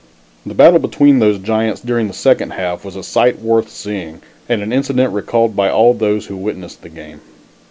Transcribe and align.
The 0.47 0.55
battle 0.55 0.79
between 0.79 1.19
those 1.19 1.37
giants 1.37 1.79
during 1.79 2.07
the 2.07 2.13
second 2.15 2.53
half 2.53 2.83
was 2.83 2.95
a 2.95 3.03
sight 3.03 3.39
worth 3.39 3.69
seeing 3.69 4.23
and 4.49 4.63
an 4.63 4.73
incident 4.73 5.13
recalled 5.13 5.55
by 5.55 5.69
all 5.69 5.93
those 5.93 6.25
who 6.25 6.37
witnessed 6.37 6.81
the 6.81 6.89
game. 6.89 7.21